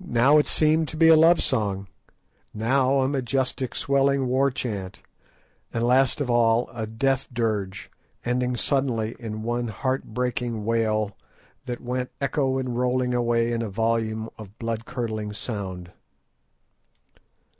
[0.00, 1.88] Now it seemed to be a love song,
[2.54, 5.02] now a majestic swelling war chant,
[5.74, 7.90] and last of all a death dirge
[8.24, 11.14] ending suddenly in one heart breaking wail
[11.66, 15.92] that went echoing and rolling away in a volume of blood curdling sound.